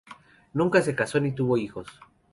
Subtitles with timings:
[0.53, 1.85] Nunca se casó ni tuvo hijos.